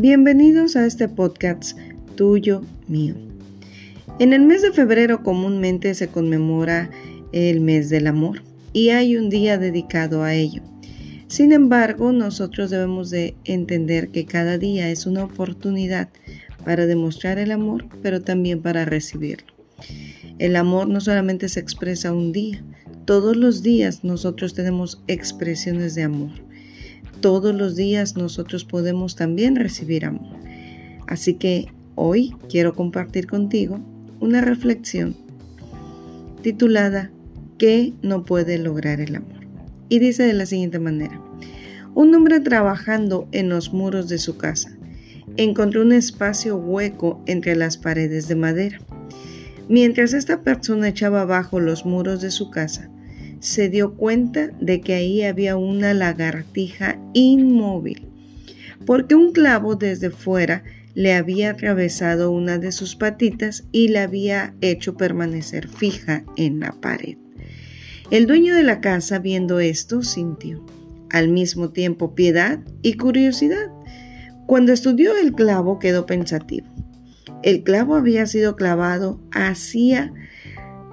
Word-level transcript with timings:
Bienvenidos 0.00 0.76
a 0.76 0.86
este 0.86 1.08
podcast 1.08 1.76
tuyo, 2.14 2.62
mío. 2.86 3.16
En 4.20 4.32
el 4.32 4.42
mes 4.42 4.62
de 4.62 4.70
febrero 4.70 5.24
comúnmente 5.24 5.92
se 5.94 6.06
conmemora 6.06 6.88
el 7.32 7.60
mes 7.60 7.90
del 7.90 8.06
amor 8.06 8.44
y 8.72 8.90
hay 8.90 9.16
un 9.16 9.28
día 9.28 9.58
dedicado 9.58 10.22
a 10.22 10.34
ello. 10.34 10.62
Sin 11.26 11.50
embargo, 11.50 12.12
nosotros 12.12 12.70
debemos 12.70 13.10
de 13.10 13.34
entender 13.42 14.10
que 14.10 14.24
cada 14.24 14.56
día 14.56 14.88
es 14.88 15.04
una 15.04 15.24
oportunidad 15.24 16.10
para 16.64 16.86
demostrar 16.86 17.40
el 17.40 17.50
amor, 17.50 17.86
pero 18.00 18.22
también 18.22 18.62
para 18.62 18.84
recibirlo. 18.84 19.52
El 20.38 20.54
amor 20.54 20.88
no 20.88 21.00
solamente 21.00 21.48
se 21.48 21.58
expresa 21.58 22.12
un 22.12 22.30
día, 22.30 22.62
todos 23.04 23.36
los 23.36 23.64
días 23.64 24.04
nosotros 24.04 24.54
tenemos 24.54 25.02
expresiones 25.08 25.96
de 25.96 26.04
amor. 26.04 26.47
Todos 27.20 27.54
los 27.54 27.74
días 27.74 28.16
nosotros 28.16 28.64
podemos 28.64 29.16
también 29.16 29.56
recibir 29.56 30.04
amor. 30.04 30.36
Así 31.06 31.34
que 31.34 31.66
hoy 31.94 32.34
quiero 32.48 32.74
compartir 32.74 33.26
contigo 33.26 33.80
una 34.20 34.40
reflexión 34.40 35.16
titulada 36.42 37.10
¿Qué 37.58 37.92
no 38.02 38.24
puede 38.24 38.58
lograr 38.58 39.00
el 39.00 39.16
amor? 39.16 39.46
Y 39.88 39.98
dice 39.98 40.22
de 40.22 40.32
la 40.32 40.46
siguiente 40.46 40.78
manera. 40.78 41.20
Un 41.94 42.14
hombre 42.14 42.38
trabajando 42.38 43.26
en 43.32 43.48
los 43.48 43.72
muros 43.72 44.08
de 44.08 44.18
su 44.18 44.36
casa 44.36 44.78
encontró 45.36 45.82
un 45.82 45.92
espacio 45.92 46.56
hueco 46.56 47.22
entre 47.26 47.56
las 47.56 47.76
paredes 47.76 48.28
de 48.28 48.36
madera. 48.36 48.78
Mientras 49.68 50.12
esta 50.12 50.42
persona 50.42 50.88
echaba 50.88 51.22
abajo 51.22 51.60
los 51.60 51.84
muros 51.84 52.20
de 52.20 52.30
su 52.30 52.50
casa, 52.50 52.90
se 53.40 53.68
dio 53.68 53.94
cuenta 53.94 54.50
de 54.60 54.80
que 54.80 54.94
ahí 54.94 55.22
había 55.22 55.56
una 55.56 55.94
lagartija 55.94 56.98
inmóvil, 57.14 58.08
porque 58.86 59.14
un 59.14 59.32
clavo 59.32 59.76
desde 59.76 60.10
fuera 60.10 60.64
le 60.94 61.14
había 61.14 61.50
atravesado 61.50 62.32
una 62.32 62.58
de 62.58 62.72
sus 62.72 62.96
patitas 62.96 63.64
y 63.70 63.88
la 63.88 64.02
había 64.04 64.54
hecho 64.60 64.96
permanecer 64.96 65.68
fija 65.68 66.24
en 66.36 66.60
la 66.60 66.72
pared. 66.72 67.16
El 68.10 68.26
dueño 68.26 68.54
de 68.54 68.64
la 68.64 68.80
casa, 68.80 69.18
viendo 69.18 69.60
esto, 69.60 70.02
sintió 70.02 70.64
al 71.10 71.28
mismo 71.28 71.70
tiempo 71.70 72.14
piedad 72.14 72.60
y 72.82 72.94
curiosidad. 72.94 73.70
Cuando 74.46 74.72
estudió 74.72 75.16
el 75.16 75.32
clavo 75.32 75.78
quedó 75.78 76.06
pensativo. 76.06 76.66
El 77.42 77.62
clavo 77.62 77.94
había 77.94 78.26
sido 78.26 78.56
clavado 78.56 79.20
hacía 79.30 80.12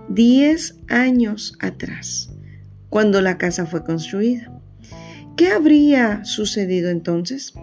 10 0.10 0.76
años 0.88 1.58
atrás 1.60 2.35
cuando 2.96 3.22
la 3.22 3.38
casa 3.38 3.66
fue 3.66 3.84
construida. 3.84 4.58
¿Qué 5.36 5.50
habría 5.50 6.24
sucedido 6.24 6.90
entonces? 6.90 7.54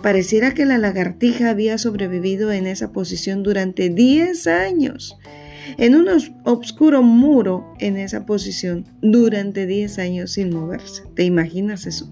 Pareciera 0.00 0.54
que 0.54 0.64
la 0.64 0.78
lagartija 0.78 1.50
había 1.50 1.76
sobrevivido 1.76 2.52
en 2.52 2.68
esa 2.68 2.92
posición 2.92 3.42
durante 3.42 3.88
10 3.88 4.46
años, 4.46 5.18
en 5.76 5.96
un 5.96 6.06
oscuro 6.44 7.02
muro 7.02 7.74
en 7.80 7.96
esa 7.96 8.26
posición 8.26 8.86
durante 9.02 9.66
10 9.66 9.98
años 9.98 10.30
sin 10.30 10.54
moverse. 10.54 11.02
¿Te 11.16 11.24
imaginas 11.24 11.84
eso? 11.84 12.08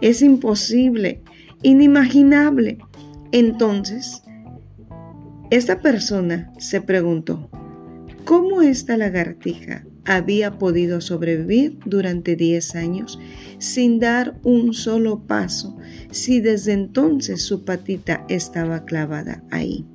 Es 0.00 0.22
imposible, 0.22 1.20
inimaginable. 1.60 2.78
Entonces, 3.30 4.22
esta 5.50 5.82
persona 5.82 6.50
se 6.56 6.80
preguntó, 6.80 7.50
¿cómo 8.24 8.62
esta 8.62 8.96
lagartija 8.96 9.84
había 10.04 10.58
podido 10.58 11.00
sobrevivir 11.00 11.78
durante 11.84 12.36
10 12.36 12.74
años 12.76 13.18
sin 13.58 13.98
dar 13.98 14.38
un 14.42 14.74
solo 14.74 15.26
paso 15.26 15.76
si 16.10 16.40
desde 16.40 16.72
entonces 16.72 17.42
su 17.42 17.64
patita 17.64 18.24
estaba 18.28 18.84
clavada 18.84 19.42
ahí. 19.50 19.86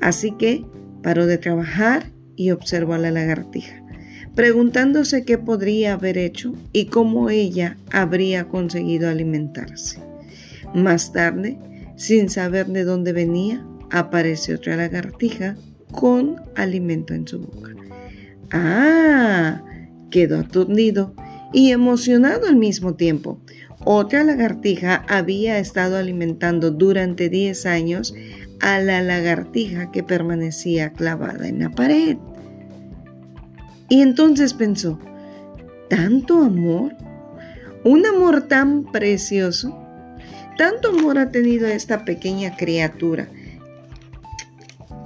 Así 0.00 0.32
que 0.32 0.64
paró 1.02 1.26
de 1.26 1.38
trabajar 1.38 2.10
y 2.36 2.50
observó 2.50 2.94
a 2.94 2.98
la 2.98 3.10
lagartija, 3.10 3.82
preguntándose 4.34 5.24
qué 5.24 5.38
podría 5.38 5.94
haber 5.94 6.18
hecho 6.18 6.54
y 6.72 6.86
cómo 6.86 7.30
ella 7.30 7.76
habría 7.90 8.48
conseguido 8.48 9.08
alimentarse. 9.08 10.00
Más 10.74 11.12
tarde, 11.12 11.58
sin 11.96 12.30
saber 12.30 12.66
de 12.66 12.84
dónde 12.84 13.12
venía, 13.12 13.66
apareció 13.90 14.56
otra 14.56 14.76
lagartija 14.76 15.56
con 15.90 16.36
alimento 16.54 17.14
en 17.14 17.26
su 17.26 17.40
boca. 17.40 17.79
Ah, 18.52 19.62
quedó 20.10 20.40
aturdido 20.40 21.14
y 21.52 21.70
emocionado 21.70 22.46
al 22.48 22.56
mismo 22.56 22.94
tiempo. 22.94 23.40
Otra 23.84 24.24
lagartija 24.24 25.04
había 25.08 25.58
estado 25.58 25.96
alimentando 25.96 26.70
durante 26.70 27.28
10 27.28 27.66
años 27.66 28.14
a 28.60 28.78
la 28.78 29.00
lagartija 29.00 29.90
que 29.90 30.02
permanecía 30.02 30.92
clavada 30.92 31.48
en 31.48 31.60
la 31.60 31.70
pared. 31.70 32.18
Y 33.88 34.02
entonces 34.02 34.52
pensó, 34.54 34.98
¿tanto 35.88 36.42
amor? 36.42 36.94
¿Un 37.84 38.04
amor 38.04 38.42
tan 38.42 38.84
precioso? 38.84 39.76
Tanto 40.58 40.90
amor 40.90 41.18
ha 41.18 41.30
tenido 41.30 41.66
esta 41.66 42.04
pequeña 42.04 42.56
criatura. 42.56 43.28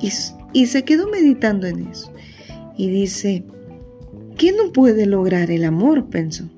Y, 0.01 0.11
y 0.53 0.67
se 0.67 0.83
quedó 0.83 1.09
meditando 1.09 1.69
en 1.69 1.87
eso 1.87 2.13
y 2.77 2.89
dice, 2.89 3.45
¿qué 4.37 4.53
no 4.53 4.73
puede 4.73 5.07
lograr 5.07 5.51
el 5.51 5.65
amor? 5.65 6.09
pensó. 6.11 6.51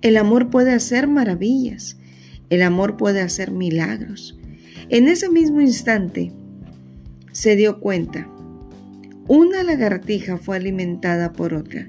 El 0.00 0.16
amor 0.16 0.50
puede 0.50 0.72
hacer 0.72 1.06
maravillas, 1.06 1.96
el 2.50 2.62
amor 2.62 2.96
puede 2.96 3.20
hacer 3.20 3.50
milagros. 3.50 4.38
En 4.88 5.08
ese 5.08 5.28
mismo 5.28 5.60
instante 5.60 6.32
se 7.30 7.56
dio 7.56 7.80
cuenta, 7.80 8.28
una 9.28 9.62
lagartija 9.62 10.36
fue 10.36 10.56
alimentada 10.56 11.32
por 11.32 11.54
otra, 11.54 11.86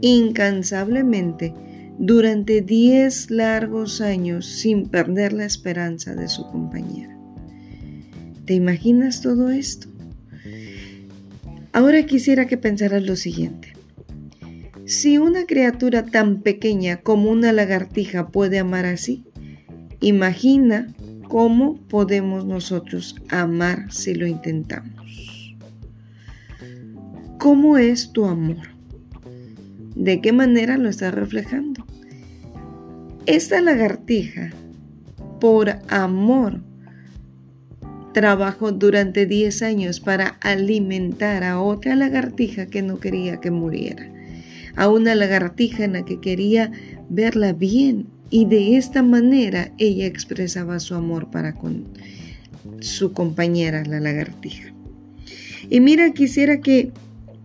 incansablemente, 0.00 1.52
durante 1.98 2.62
diez 2.62 3.30
largos 3.30 4.00
años 4.00 4.46
sin 4.46 4.88
perder 4.88 5.32
la 5.32 5.44
esperanza 5.44 6.14
de 6.14 6.28
su 6.28 6.46
compañera. 6.46 7.18
¿Te 8.44 8.54
imaginas 8.54 9.20
todo 9.20 9.50
esto? 9.50 9.88
Ahora 11.78 12.02
quisiera 12.06 12.48
que 12.48 12.56
pensaras 12.56 13.04
lo 13.04 13.14
siguiente. 13.14 13.72
Si 14.84 15.16
una 15.16 15.46
criatura 15.46 16.04
tan 16.04 16.42
pequeña 16.42 16.96
como 16.96 17.30
una 17.30 17.52
lagartija 17.52 18.30
puede 18.30 18.58
amar 18.58 18.84
así, 18.84 19.22
imagina 20.00 20.92
cómo 21.28 21.76
podemos 21.82 22.44
nosotros 22.44 23.14
amar 23.28 23.92
si 23.92 24.16
lo 24.16 24.26
intentamos. 24.26 25.54
¿Cómo 27.38 27.78
es 27.78 28.10
tu 28.10 28.24
amor? 28.24 28.70
¿De 29.94 30.20
qué 30.20 30.32
manera 30.32 30.78
lo 30.78 30.88
estás 30.88 31.14
reflejando? 31.14 31.86
Esta 33.24 33.60
lagartija, 33.60 34.50
por 35.38 35.76
amor, 35.86 36.60
trabajó 38.12 38.72
durante 38.72 39.26
10 39.26 39.62
años 39.62 40.00
para 40.00 40.38
alimentar 40.40 41.44
a 41.44 41.60
otra 41.60 41.94
lagartija 41.94 42.66
que 42.66 42.82
no 42.82 43.00
quería 43.00 43.40
que 43.40 43.50
muriera, 43.50 44.10
a 44.76 44.88
una 44.88 45.14
lagartija 45.14 45.84
en 45.84 45.94
la 45.94 46.04
que 46.04 46.20
quería 46.20 46.72
verla 47.08 47.52
bien 47.52 48.06
y 48.30 48.44
de 48.44 48.76
esta 48.76 49.02
manera 49.02 49.72
ella 49.78 50.06
expresaba 50.06 50.80
su 50.80 50.94
amor 50.94 51.30
para 51.30 51.54
con 51.54 51.86
su 52.80 53.12
compañera, 53.12 53.84
la 53.84 54.00
lagartija. 54.00 54.72
Y 55.70 55.80
mira, 55.80 56.12
quisiera 56.12 56.60
que 56.60 56.92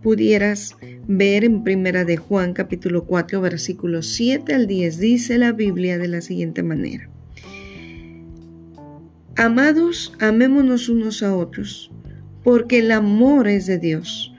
pudieras 0.02 0.76
ver 1.06 1.44
en 1.44 1.64
Primera 1.64 2.04
de 2.04 2.16
Juan 2.16 2.52
capítulo 2.52 3.04
4 3.04 3.40
versículos 3.40 4.06
7 4.08 4.54
al 4.54 4.66
10 4.66 4.98
dice 4.98 5.38
la 5.38 5.52
Biblia 5.52 5.98
de 5.98 6.08
la 6.08 6.20
siguiente 6.20 6.62
manera. 6.62 7.08
Amados, 9.36 10.12
amémonos 10.20 10.88
unos 10.88 11.24
a 11.24 11.34
otros, 11.34 11.90
porque 12.44 12.78
el 12.78 12.92
amor 12.92 13.48
es 13.48 13.66
de 13.66 13.78
Dios. 13.78 14.32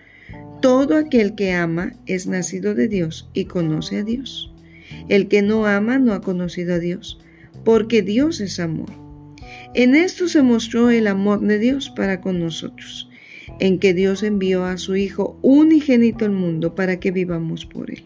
Todo 0.62 0.96
aquel 0.96 1.36
que 1.36 1.52
ama 1.52 1.92
es 2.06 2.28
nacido 2.28 2.74
de 2.74 2.88
Dios 2.88 3.30
y 3.34 3.44
conoce 3.44 3.98
a 3.98 4.04
Dios. 4.04 4.54
El 5.10 5.28
que 5.28 5.42
no 5.42 5.66
ama 5.66 6.00
no 6.00 6.14
ha 6.14 6.22
conocido 6.22 6.76
a 6.76 6.80
Dios, 6.80 7.20
porque 7.66 8.04
Dios 8.04 8.40
es 8.40 8.58
amor. 8.58 8.90
En 9.74 9.96
esto 9.96 10.30
se 10.30 10.42
mostró 10.42 10.90
el 10.90 11.08
amor 11.08 11.42
de 11.42 11.60
Dios 11.60 11.90
para 11.90 12.22
con 12.22 12.40
nosotros, 12.40 13.10
en 13.60 13.80
que 13.80 13.94
Dios 13.94 14.24
envió 14.24 14.64
a 14.64 14.78
su 14.78 14.96
Hijo 14.96 15.38
unigénito 15.42 16.24
al 16.24 16.32
mundo 16.32 16.74
para 16.74 17.02
que 17.02 17.12
vivamos 17.12 17.66
por 17.66 17.92
él. 17.92 18.06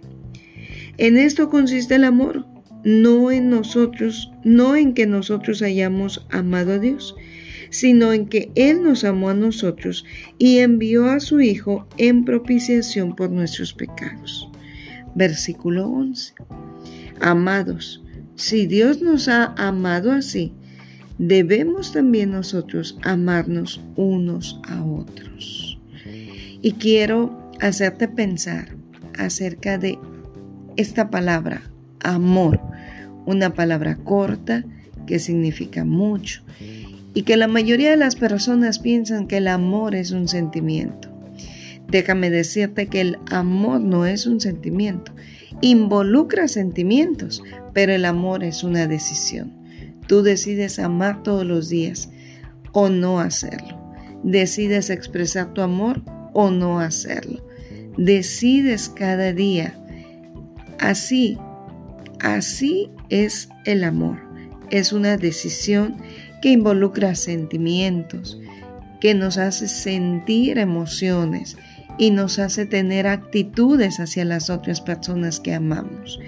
En 0.97 1.17
esto 1.17 1.49
consiste 1.49 1.93
el 1.93 2.03
amor 2.03 2.47
no 2.83 3.31
en 3.31 3.49
nosotros, 3.49 4.31
no 4.43 4.75
en 4.75 4.93
que 4.93 5.05
nosotros 5.05 5.61
hayamos 5.61 6.25
amado 6.29 6.73
a 6.73 6.79
Dios, 6.79 7.15
sino 7.69 8.13
en 8.13 8.27
que 8.27 8.51
Él 8.55 8.83
nos 8.83 9.03
amó 9.03 9.29
a 9.29 9.33
nosotros 9.33 10.05
y 10.37 10.59
envió 10.59 11.09
a 11.09 11.19
su 11.19 11.41
Hijo 11.41 11.87
en 11.97 12.25
propiciación 12.25 13.15
por 13.15 13.29
nuestros 13.29 13.73
pecados. 13.73 14.49
Versículo 15.15 15.87
11. 15.87 16.33
Amados, 17.19 18.03
si 18.35 18.65
Dios 18.67 19.01
nos 19.01 19.27
ha 19.27 19.53
amado 19.57 20.11
así, 20.11 20.53
debemos 21.17 21.91
también 21.91 22.31
nosotros 22.31 22.97
amarnos 23.03 23.81
unos 23.95 24.59
a 24.67 24.83
otros. 24.83 25.79
Y 26.61 26.73
quiero 26.73 27.51
hacerte 27.59 28.07
pensar 28.07 28.75
acerca 29.17 29.77
de 29.77 29.99
esta 30.77 31.09
palabra, 31.09 31.61
amor, 31.99 32.61
una 33.25 33.53
palabra 33.53 33.97
corta 33.97 34.63
que 35.05 35.19
significa 35.19 35.85
mucho 35.85 36.43
y 37.13 37.23
que 37.23 37.37
la 37.37 37.47
mayoría 37.47 37.89
de 37.89 37.97
las 37.97 38.15
personas 38.15 38.79
piensan 38.79 39.27
que 39.27 39.37
el 39.37 39.47
amor 39.47 39.95
es 39.95 40.11
un 40.11 40.27
sentimiento. 40.27 41.09
Déjame 41.87 42.29
decirte 42.29 42.87
que 42.87 43.01
el 43.01 43.17
amor 43.31 43.81
no 43.81 44.05
es 44.05 44.27
un 44.27 44.39
sentimiento, 44.39 45.11
involucra 45.61 46.47
sentimientos, 46.47 47.43
pero 47.73 47.93
el 47.93 48.05
amor 48.05 48.43
es 48.43 48.63
una 48.63 48.85
decisión. 48.85 49.53
Tú 50.07 50.21
decides 50.21 50.79
amar 50.79 51.23
todos 51.23 51.45
los 51.45 51.69
días 51.69 52.09
o 52.71 52.89
no 52.89 53.19
hacerlo. 53.19 53.79
Decides 54.23 54.89
expresar 54.89 55.53
tu 55.53 55.61
amor 55.61 56.03
o 56.33 56.51
no 56.51 56.79
hacerlo. 56.79 57.45
Decides 57.97 58.89
cada 58.89 59.33
día. 59.33 59.75
Así, 60.79 61.37
así 62.19 62.89
es 63.09 63.49
el 63.65 63.83
amor. 63.83 64.17
Es 64.69 64.93
una 64.93 65.17
decisión 65.17 65.97
que 66.41 66.49
involucra 66.49 67.15
sentimientos, 67.15 68.39
que 69.01 69.13
nos 69.13 69.37
hace 69.37 69.67
sentir 69.67 70.57
emociones 70.57 71.57
y 71.97 72.11
nos 72.11 72.39
hace 72.39 72.65
tener 72.65 73.07
actitudes 73.07 73.99
hacia 73.99 74.25
las 74.25 74.49
otras 74.49 74.81
personas 74.81 75.39
que 75.39 75.53
amamos. 75.53 76.19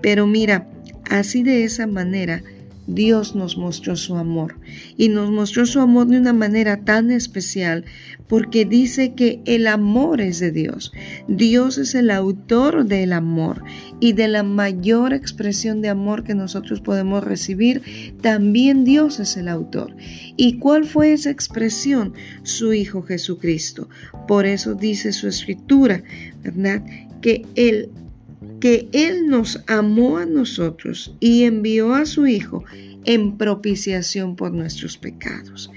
Pero 0.00 0.26
mira, 0.26 0.66
así 1.10 1.42
de 1.42 1.64
esa 1.64 1.86
manera 1.86 2.42
Dios 2.86 3.34
nos 3.34 3.56
mostró 3.56 3.96
su 3.96 4.16
amor 4.16 4.58
y 4.96 5.08
nos 5.08 5.30
mostró 5.30 5.66
su 5.66 5.80
amor 5.80 6.08
de 6.08 6.18
una 6.18 6.32
manera 6.32 6.84
tan 6.84 7.10
especial 7.10 7.84
porque 8.28 8.64
dice 8.64 9.14
que 9.14 9.40
el 9.44 9.66
amor 9.66 10.20
es 10.20 10.40
de 10.40 10.50
Dios. 10.50 10.92
Dios 11.28 11.78
es 11.78 11.94
el 11.94 12.10
autor 12.10 12.86
del 12.86 13.12
amor 13.12 13.62
y 14.00 14.14
de 14.14 14.26
la 14.28 14.42
mayor 14.42 15.12
expresión 15.12 15.80
de 15.82 15.90
amor 15.90 16.24
que 16.24 16.34
nosotros 16.34 16.80
podemos 16.80 17.22
recibir, 17.22 17.82
también 18.20 18.84
Dios 18.84 19.20
es 19.20 19.36
el 19.36 19.48
autor. 19.48 19.94
¿Y 20.36 20.58
cuál 20.58 20.84
fue 20.84 21.12
esa 21.12 21.30
expresión? 21.30 22.14
Su 22.42 22.72
Hijo 22.72 23.02
Jesucristo. 23.02 23.88
Por 24.26 24.46
eso 24.46 24.74
dice 24.74 25.12
su 25.12 25.28
escritura, 25.28 26.02
¿verdad? 26.42 26.82
Que 27.20 27.46
Él 27.54 27.90
que 28.62 28.88
Él 28.92 29.26
nos 29.26 29.60
amó 29.66 30.18
a 30.18 30.24
nosotros 30.24 31.16
y 31.18 31.42
envió 31.42 31.94
a 31.94 32.06
su 32.06 32.28
Hijo 32.28 32.62
en 33.04 33.36
propiciación 33.36 34.36
por 34.36 34.52
nuestros 34.52 34.98
pecados. 34.98 35.68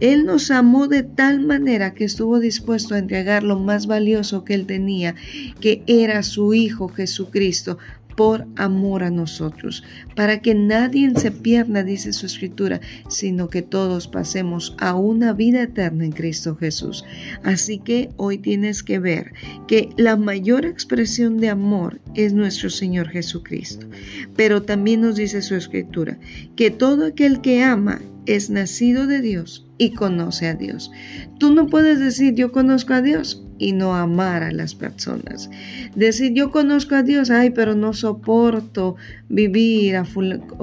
Él 0.00 0.24
nos 0.24 0.50
amó 0.50 0.88
de 0.88 1.04
tal 1.04 1.38
manera 1.46 1.94
que 1.94 2.02
estuvo 2.02 2.40
dispuesto 2.40 2.96
a 2.96 2.98
entregar 2.98 3.44
lo 3.44 3.60
más 3.60 3.86
valioso 3.86 4.42
que 4.42 4.54
Él 4.54 4.66
tenía, 4.66 5.14
que 5.60 5.84
era 5.86 6.24
su 6.24 6.52
Hijo 6.52 6.88
Jesucristo, 6.88 7.78
por 8.16 8.46
amor 8.56 9.04
a 9.04 9.10
nosotros, 9.10 9.84
para 10.14 10.40
que 10.40 10.54
nadie 10.54 11.12
se 11.16 11.30
pierda, 11.30 11.84
dice 11.84 12.12
su 12.12 12.26
escritura, 12.26 12.80
sino 13.08 13.48
que 13.48 13.62
todos 13.62 14.08
pasemos 14.08 14.74
a 14.78 14.94
una 14.94 15.32
vida 15.32 15.62
eterna 15.62 16.04
en 16.04 16.12
Cristo 16.12 16.56
Jesús. 16.56 17.04
Así 17.42 17.78
que 17.78 18.10
hoy 18.16 18.38
tienes 18.38 18.82
que 18.82 18.98
ver 18.98 19.32
que 19.68 19.90
la 19.96 20.16
mayor 20.16 20.64
expresión 20.64 21.38
de 21.38 21.50
amor 21.50 22.00
es 22.14 22.32
nuestro 22.32 22.70
Señor 22.70 23.08
Jesucristo. 23.08 23.86
Pero 24.34 24.62
también 24.62 25.02
nos 25.02 25.16
dice 25.16 25.42
su 25.42 25.54
escritura, 25.54 26.18
que 26.56 26.70
todo 26.70 27.06
aquel 27.06 27.40
que 27.40 27.62
ama 27.62 28.00
es 28.24 28.50
nacido 28.50 29.06
de 29.06 29.20
Dios 29.20 29.66
y 29.78 29.92
conoce 29.92 30.48
a 30.48 30.54
Dios. 30.54 30.90
Tú 31.38 31.52
no 31.52 31.68
puedes 31.68 32.00
decir 32.00 32.34
yo 32.34 32.50
conozco 32.50 32.94
a 32.94 33.02
Dios 33.02 33.45
y 33.58 33.72
no 33.72 33.94
amar 33.94 34.42
a 34.42 34.52
las 34.52 34.74
personas. 34.74 35.50
Decir 35.94 36.32
yo 36.34 36.50
conozco 36.50 36.94
a 36.94 37.02
Dios, 37.02 37.30
ay, 37.30 37.50
pero 37.50 37.74
no 37.74 37.92
soporto 37.92 38.96
vivir, 39.28 39.96
a 39.96 40.06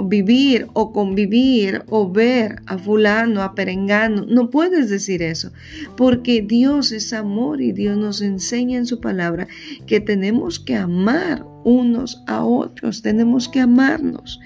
vivir 0.05 0.67
o 0.73 0.93
convivir 0.93 1.83
o 1.89 2.11
ver 2.11 2.61
a 2.65 2.77
fulano, 2.77 3.41
a 3.41 3.55
perengano. 3.55 4.25
No 4.27 4.49
puedes 4.49 4.89
decir 4.89 5.21
eso, 5.21 5.51
porque 5.97 6.41
Dios 6.41 6.91
es 6.91 7.13
amor 7.13 7.61
y 7.61 7.71
Dios 7.71 7.97
nos 7.97 8.21
enseña 8.21 8.77
en 8.77 8.85
su 8.85 8.99
palabra 8.99 9.47
que 9.85 9.99
tenemos 9.99 10.59
que 10.59 10.75
amar 10.75 11.45
unos 11.63 12.23
a 12.27 12.43
otros, 12.43 13.01
tenemos 13.01 13.47
que 13.49 13.59
amarnos. 13.59 14.39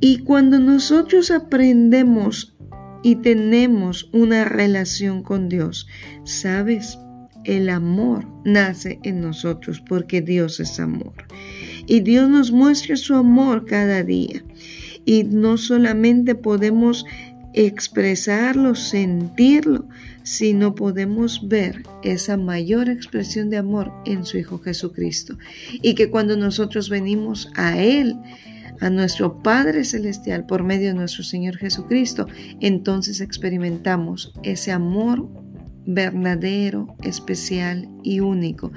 Y 0.00 0.18
cuando 0.18 0.60
nosotros 0.60 1.30
aprendemos 1.30 2.54
y 3.02 3.16
tenemos 3.16 4.08
una 4.12 4.44
relación 4.44 5.22
con 5.22 5.48
Dios, 5.48 5.86
¿sabes? 6.24 6.98
El 7.48 7.70
amor 7.70 8.26
nace 8.44 9.00
en 9.04 9.22
nosotros 9.22 9.80
porque 9.80 10.20
Dios 10.20 10.60
es 10.60 10.78
amor. 10.78 11.14
Y 11.86 12.00
Dios 12.00 12.28
nos 12.28 12.52
muestra 12.52 12.94
su 12.96 13.14
amor 13.14 13.64
cada 13.64 14.04
día. 14.04 14.44
Y 15.06 15.24
no 15.24 15.56
solamente 15.56 16.34
podemos 16.34 17.06
expresarlo, 17.54 18.74
sentirlo, 18.74 19.88
sino 20.24 20.74
podemos 20.74 21.48
ver 21.48 21.84
esa 22.02 22.36
mayor 22.36 22.90
expresión 22.90 23.48
de 23.48 23.56
amor 23.56 23.90
en 24.04 24.26
su 24.26 24.36
Hijo 24.36 24.58
Jesucristo. 24.58 25.38
Y 25.80 25.94
que 25.94 26.10
cuando 26.10 26.36
nosotros 26.36 26.90
venimos 26.90 27.50
a 27.54 27.82
Él, 27.82 28.14
a 28.82 28.90
nuestro 28.90 29.42
Padre 29.42 29.84
Celestial 29.84 30.44
por 30.44 30.64
medio 30.64 30.88
de 30.88 30.94
nuestro 30.94 31.24
Señor 31.24 31.56
Jesucristo, 31.56 32.26
entonces 32.60 33.22
experimentamos 33.22 34.34
ese 34.42 34.70
amor 34.70 35.47
verdadero, 35.88 36.94
especial 37.02 37.88
y 38.02 38.20
único, 38.20 38.72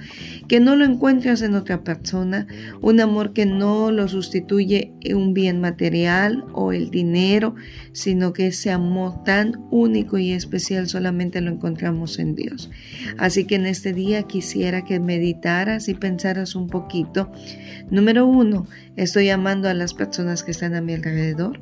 que 0.48 0.60
no 0.60 0.76
lo 0.76 0.86
encuentras 0.86 1.42
en 1.42 1.56
otra 1.56 1.84
persona, 1.84 2.48
un 2.82 3.00
amor 3.00 3.34
que 3.34 3.46
no 3.46 3.92
lo 3.92 4.08
sustituye 4.08 4.94
un 5.14 5.34
bien 5.34 5.62
material 5.62 6.46
o 6.54 6.72
el 6.72 6.90
dinero, 6.92 7.56
sino 7.94 8.34
que 8.34 8.48
ese 8.48 8.72
amor 8.72 9.24
tan 9.24 9.66
único 9.72 10.18
y 10.18 10.32
especial 10.32 10.88
solamente 10.88 11.42
lo 11.42 11.52
encontramos 11.52 12.20
en 12.20 12.36
Dios. 12.36 12.70
Así 13.18 13.46
que 13.46 13.56
en 13.56 13.66
este 13.66 13.94
día 13.94 14.24
quisiera 14.24 14.84
que 14.84 15.00
meditaras 15.00 15.88
y 15.88 15.94
pensaras 15.94 16.56
un 16.56 16.68
poquito. 16.68 17.32
Número 17.90 18.26
uno, 18.26 18.68
estoy 18.96 19.30
amando 19.30 19.70
a 19.70 19.74
las 19.74 19.94
personas 19.94 20.44
que 20.44 20.52
están 20.52 20.76
a 20.76 20.82
mi 20.82 20.94
alrededor, 20.94 21.60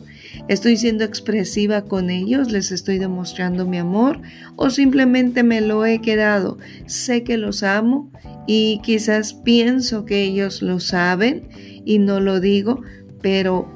estoy 0.48 0.78
siendo 0.78 1.04
expresiva 1.04 1.84
con 1.84 2.10
ellos, 2.10 2.52
les 2.52 2.72
estoy 2.72 3.00
demostrando 3.00 3.66
mi 3.66 3.78
amor 3.78 4.22
o 4.56 4.70
simplemente 4.70 5.44
me 5.44 5.62
lo 5.62 5.86
he 5.86 6.02
quedado. 6.02 6.58
Sé 6.86 7.24
que 7.24 7.38
amo 7.64 8.12
y 8.48 8.80
quizás 8.84 9.34
pienso 9.34 10.06
que 10.06 10.24
ellos 10.24 10.62
lo 10.62 10.80
saben 10.80 11.48
y 11.86 12.00
no 12.00 12.20
lo 12.20 12.40
digo, 12.40 12.82
pero 13.22 13.68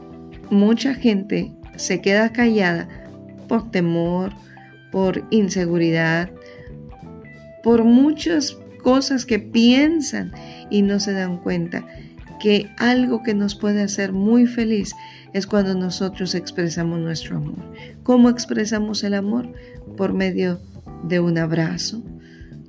mucha 0.50 0.94
gente 0.94 1.52
se 1.75 2.02
queda 2.02 2.32
callada 2.32 2.88
por 3.48 3.72
temor, 3.72 4.32
por 4.92 5.25
inseguridad, 5.32 6.30
por 7.63 7.84
muchas 7.84 8.58
cosas 8.84 9.25
que 9.25 9.40
piensan 9.40 10.32
y 10.70 10.82
no 10.82 11.00
se 11.00 11.13
dan 11.13 11.38
cuenta 11.38 11.86
que 12.40 12.70
algo 12.78 13.24
que 13.24 13.34
nos 13.34 13.56
puede 13.56 13.82
hacer 13.82 14.12
muy 14.12 14.46
feliz 14.46 14.94
es 15.32 15.48
cuando 15.48 15.74
nosotros 15.75 16.36
expresamos 16.36 17.00
nuestro 17.00 17.38
amor. 17.38 17.74
¿Cómo 18.04 18.30
expresamos 18.30 19.04
el 19.04 19.13
amor? 19.13 19.52
Por 19.96 20.13
medio 20.13 20.60
de 21.04 21.20
un 21.20 21.38
abrazo, 21.38 22.04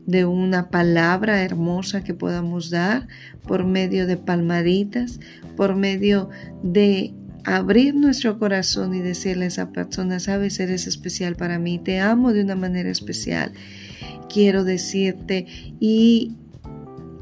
de 0.06 0.24
una 0.24 0.70
palabra 0.70 1.42
hermosa 1.42 2.04
que 2.04 2.14
podamos 2.14 2.70
dar 2.70 3.08
por 3.46 3.64
medio 3.64 4.06
de 4.06 4.16
palmaditas, 4.16 5.20
por 5.56 5.76
medio 5.76 6.28
de 6.62 7.14
abrir 7.44 7.94
nuestro 7.94 8.38
corazón 8.38 8.94
y 8.94 9.00
decirle 9.00 9.44
a 9.44 9.48
esa 9.48 9.70
persona, 9.70 10.18
sabes, 10.20 10.58
eres 10.60 10.86
especial 10.86 11.36
para 11.36 11.58
mí, 11.58 11.78
te 11.78 12.00
amo 12.00 12.32
de 12.32 12.42
una 12.42 12.56
manera 12.56 12.90
especial. 12.90 13.52
Quiero 14.32 14.64
decirte 14.64 15.46
y 15.78 16.36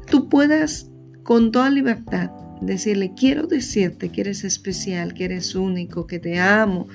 tú 0.09 0.29
puedas 0.29 0.89
con 1.23 1.51
toda 1.51 1.69
libertad 1.69 2.31
decirle, 2.61 3.13
quiero 3.15 3.47
decirte 3.47 4.09
que 4.09 4.21
eres 4.21 4.43
especial, 4.43 5.13
que 5.13 5.25
eres 5.25 5.55
único, 5.55 6.07
que 6.07 6.19
te 6.19 6.39
amo, 6.39 6.87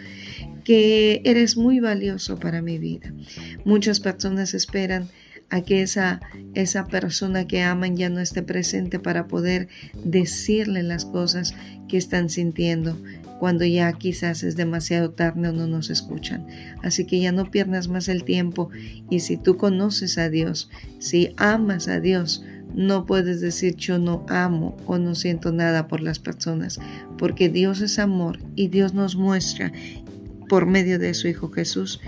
que 0.65 1.21
eres 1.25 1.57
muy 1.57 1.81
valioso 1.81 2.39
para 2.39 2.63
mi 2.63 2.79
vida. 2.79 3.13
Muchas 3.65 4.01
personas 4.01 4.55
esperan 4.55 5.09
a 5.51 5.63
que 5.63 5.83
esa, 5.83 6.21
esa 6.55 6.87
persona 6.87 7.47
que 7.47 7.63
aman 7.63 7.97
ya 7.97 8.11
no 8.11 8.21
esté 8.21 8.43
presente 8.43 8.99
para 8.99 9.27
poder 9.29 9.69
decirle 10.05 10.83
las 10.83 11.05
cosas 11.05 11.55
que 11.89 11.97
están 11.97 12.29
sintiendo 12.29 12.99
cuando 13.39 13.65
ya 13.65 13.93
quizás 13.93 14.43
es 14.43 14.57
demasiado 14.57 15.11
tarde 15.11 15.49
o 15.49 15.53
no 15.53 15.67
nos 15.67 15.91
escuchan. 15.91 16.47
Así 16.83 17.07
que 17.07 17.21
ya 17.21 17.33
no 17.33 17.51
pierdas 17.51 17.89
más 17.89 18.09
el 18.09 18.25
tiempo 18.25 18.71
y 19.11 19.21
si 19.21 19.37
tú 19.37 19.57
conoces 19.57 20.19
a 20.19 20.29
Dios, 20.29 20.71
si 20.99 21.35
amas 21.37 21.89
a 21.89 22.01
Dios, 22.01 22.45
no 22.75 23.07
puedes 23.07 23.41
decir 23.41 23.77
yo 23.77 23.99
no 23.99 24.27
amo 24.29 24.77
o 24.87 24.99
no 24.99 25.15
siento 25.15 25.53
nada 25.53 25.89
por 25.89 26.01
las 26.03 26.19
personas, 26.19 26.79
porque 27.17 27.49
Dios 27.49 27.81
es 27.81 27.99
amor 27.99 28.39
y 28.57 28.69
Dios 28.69 28.93
nos 28.93 29.17
muestra 29.17 29.73
por 30.49 30.67
medio 30.67 30.99
de 30.99 31.15
su 31.15 31.29
Hijo 31.29 31.51
Jesús 31.51 32.01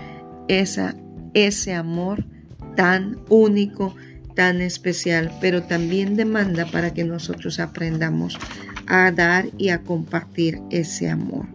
esa, 0.47 0.95
ese 1.33 1.73
amor 1.73 2.25
tan 2.75 3.19
único, 3.29 3.95
tan 4.35 4.61
especial, 4.61 5.31
pero 5.41 5.63
también 5.63 6.15
demanda 6.15 6.65
para 6.65 6.93
que 6.93 7.03
nosotros 7.03 7.59
aprendamos 7.59 8.37
a 8.87 9.11
dar 9.11 9.45
y 9.57 9.69
a 9.69 9.81
compartir 9.81 10.59
ese 10.69 11.09
amor. 11.09 11.45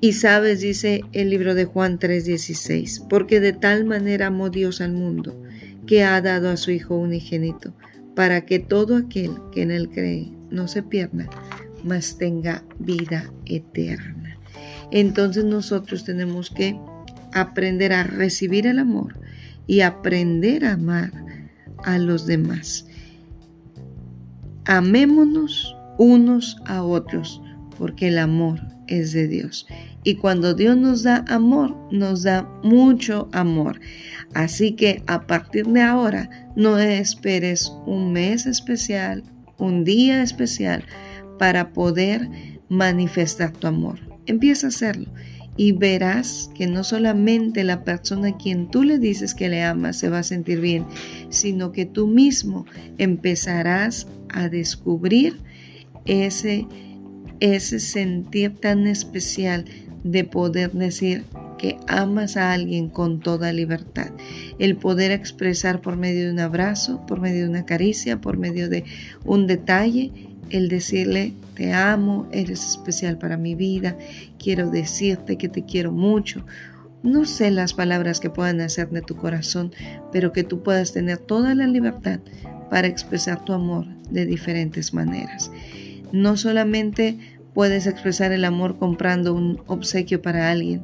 Y 0.00 0.14
sabes, 0.14 0.60
dice 0.60 1.02
el 1.12 1.30
libro 1.30 1.54
de 1.54 1.64
Juan 1.64 1.98
3:16, 1.98 3.06
porque 3.08 3.40
de 3.40 3.52
tal 3.52 3.84
manera 3.84 4.26
amó 4.26 4.50
Dios 4.50 4.80
al 4.80 4.92
mundo, 4.92 5.40
que 5.86 6.02
ha 6.02 6.20
dado 6.20 6.50
a 6.50 6.56
su 6.56 6.72
Hijo 6.72 6.96
unigénito, 6.96 7.72
para 8.16 8.44
que 8.44 8.58
todo 8.58 8.96
aquel 8.96 9.30
que 9.52 9.62
en 9.62 9.70
él 9.70 9.88
cree 9.88 10.32
no 10.50 10.66
se 10.66 10.82
pierda, 10.82 11.28
mas 11.84 12.18
tenga 12.18 12.64
vida 12.78 13.32
eterna. 13.46 14.38
Entonces 14.90 15.44
nosotros 15.44 16.04
tenemos 16.04 16.50
que 16.50 16.76
aprender 17.32 17.92
a 17.92 18.02
recibir 18.02 18.66
el 18.66 18.78
amor 18.78 19.21
y 19.72 19.80
aprender 19.80 20.66
a 20.66 20.74
amar 20.74 21.10
a 21.82 21.96
los 21.96 22.26
demás. 22.26 22.84
Amémonos 24.66 25.74
unos 25.96 26.58
a 26.66 26.82
otros, 26.82 27.40
porque 27.78 28.08
el 28.08 28.18
amor 28.18 28.60
es 28.86 29.12
de 29.12 29.28
Dios. 29.28 29.66
Y 30.04 30.16
cuando 30.16 30.52
Dios 30.52 30.76
nos 30.76 31.04
da 31.04 31.24
amor, 31.26 31.74
nos 31.90 32.22
da 32.22 32.46
mucho 32.62 33.30
amor. 33.32 33.80
Así 34.34 34.72
que 34.72 35.02
a 35.06 35.26
partir 35.26 35.66
de 35.66 35.80
ahora, 35.80 36.28
no 36.54 36.78
esperes 36.78 37.72
un 37.86 38.12
mes 38.12 38.44
especial, 38.44 39.24
un 39.56 39.84
día 39.84 40.22
especial 40.22 40.84
para 41.38 41.72
poder 41.72 42.28
manifestar 42.68 43.52
tu 43.52 43.68
amor. 43.68 44.00
Empieza 44.26 44.66
a 44.66 44.68
hacerlo 44.68 45.10
y 45.56 45.72
verás 45.72 46.50
que 46.54 46.66
no 46.66 46.82
solamente 46.82 47.64
la 47.64 47.84
persona 47.84 48.28
a 48.28 48.36
quien 48.36 48.70
tú 48.70 48.84
le 48.84 48.98
dices 48.98 49.34
que 49.34 49.48
le 49.48 49.62
amas 49.62 49.98
se 49.98 50.08
va 50.08 50.20
a 50.20 50.22
sentir 50.22 50.60
bien, 50.60 50.86
sino 51.28 51.72
que 51.72 51.84
tú 51.84 52.06
mismo 52.06 52.66
empezarás 52.98 54.06
a 54.30 54.48
descubrir 54.48 55.36
ese, 56.06 56.66
ese 57.40 57.80
sentir 57.80 58.56
tan 58.58 58.86
especial 58.86 59.66
de 60.04 60.24
poder 60.24 60.72
decir 60.72 61.24
que 61.58 61.76
amas 61.86 62.36
a 62.36 62.52
alguien 62.52 62.88
con 62.88 63.20
toda 63.20 63.52
libertad. 63.52 64.10
El 64.58 64.76
poder 64.76 65.12
expresar 65.12 65.80
por 65.80 65.96
medio 65.96 66.26
de 66.26 66.32
un 66.32 66.40
abrazo, 66.40 67.06
por 67.06 67.20
medio 67.20 67.44
de 67.44 67.50
una 67.50 67.66
caricia, 67.66 68.20
por 68.20 68.36
medio 68.36 68.68
de 68.68 68.84
un 69.24 69.46
detalle, 69.46 70.31
el 70.50 70.68
decirle 70.68 71.32
te 71.54 71.72
amo, 71.72 72.28
eres 72.32 72.66
especial 72.66 73.18
para 73.18 73.36
mi 73.36 73.54
vida, 73.54 73.96
quiero 74.38 74.70
decirte 74.70 75.36
que 75.36 75.48
te 75.48 75.64
quiero 75.64 75.92
mucho. 75.92 76.44
No 77.02 77.24
sé 77.24 77.50
las 77.50 77.74
palabras 77.74 78.20
que 78.20 78.30
puedan 78.30 78.60
hacer 78.60 78.88
de 78.90 79.02
tu 79.02 79.16
corazón, 79.16 79.72
pero 80.12 80.32
que 80.32 80.44
tú 80.44 80.62
puedas 80.62 80.92
tener 80.92 81.18
toda 81.18 81.54
la 81.54 81.66
libertad 81.66 82.20
para 82.70 82.88
expresar 82.88 83.44
tu 83.44 83.52
amor 83.52 83.86
de 84.10 84.24
diferentes 84.24 84.94
maneras. 84.94 85.50
No 86.12 86.36
solamente 86.36 87.18
puedes 87.54 87.86
expresar 87.86 88.32
el 88.32 88.44
amor 88.44 88.78
comprando 88.78 89.34
un 89.34 89.60
obsequio 89.66 90.22
para 90.22 90.50
alguien, 90.50 90.82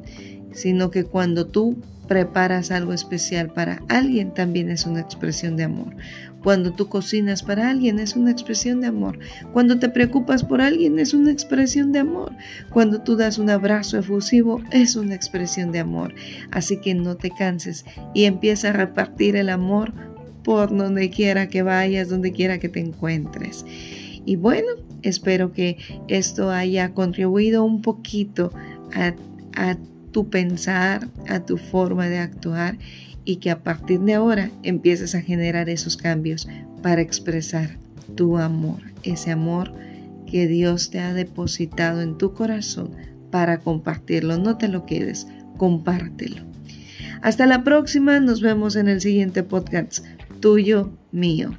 sino 0.51 0.91
que 0.91 1.03
cuando 1.03 1.47
tú 1.47 1.77
preparas 2.09 2.71
algo 2.71 2.91
especial 2.91 3.53
para 3.53 3.83
alguien 3.87 4.33
también 4.33 4.69
es 4.69 4.85
una 4.85 4.99
expresión 4.99 5.55
de 5.55 5.63
amor. 5.63 5.95
Cuando 6.43 6.71
tú 6.71 6.87
cocinas 6.87 7.43
para 7.43 7.69
alguien 7.69 7.99
es 7.99 8.15
una 8.15 8.31
expresión 8.31 8.81
de 8.81 8.87
amor. 8.87 9.19
Cuando 9.53 9.77
te 9.77 9.89
preocupas 9.89 10.43
por 10.43 10.61
alguien 10.61 10.97
es 10.97 11.13
una 11.13 11.31
expresión 11.31 11.91
de 11.91 11.99
amor. 11.99 12.31
Cuando 12.71 13.01
tú 13.01 13.15
das 13.15 13.37
un 13.37 13.49
abrazo 13.49 13.99
efusivo 13.99 14.61
es 14.71 14.95
una 14.95 15.15
expresión 15.15 15.71
de 15.71 15.79
amor. 15.79 16.15
Así 16.49 16.77
que 16.77 16.95
no 16.95 17.15
te 17.15 17.29
canses 17.29 17.85
y 18.15 18.23
empieza 18.23 18.69
a 18.69 18.73
repartir 18.73 19.35
el 19.35 19.49
amor 19.49 19.93
por 20.43 20.75
donde 20.75 21.11
quiera 21.11 21.47
que 21.47 21.61
vayas, 21.61 22.09
donde 22.09 22.31
quiera 22.31 22.57
que 22.57 22.69
te 22.69 22.79
encuentres. 22.79 23.65
Y 24.25 24.35
bueno, 24.37 24.69
espero 25.03 25.51
que 25.51 25.77
esto 26.07 26.49
haya 26.49 26.93
contribuido 26.93 27.63
un 27.63 27.81
poquito 27.81 28.51
a, 28.93 29.13
a 29.55 29.77
tu 30.11 30.29
pensar, 30.29 31.07
a 31.27 31.41
tu 31.41 31.57
forma 31.57 32.07
de 32.07 32.19
actuar 32.19 32.77
y 33.25 33.37
que 33.37 33.51
a 33.51 33.63
partir 33.63 33.99
de 34.01 34.15
ahora 34.15 34.49
empieces 34.63 35.15
a 35.15 35.21
generar 35.21 35.69
esos 35.69 35.97
cambios 35.97 36.47
para 36.81 37.01
expresar 37.01 37.77
tu 38.15 38.37
amor, 38.37 38.81
ese 39.03 39.31
amor 39.31 39.71
que 40.25 40.47
Dios 40.47 40.89
te 40.89 40.99
ha 40.99 41.13
depositado 41.13 42.01
en 42.01 42.17
tu 42.17 42.33
corazón 42.33 42.91
para 43.31 43.59
compartirlo. 43.59 44.37
No 44.37 44.57
te 44.57 44.67
lo 44.67 44.85
quedes, 44.85 45.27
compártelo. 45.57 46.43
Hasta 47.21 47.45
la 47.45 47.63
próxima, 47.63 48.19
nos 48.19 48.41
vemos 48.41 48.75
en 48.75 48.87
el 48.87 49.01
siguiente 49.01 49.43
podcast, 49.43 50.05
tuyo, 50.39 50.91
mío. 51.11 51.51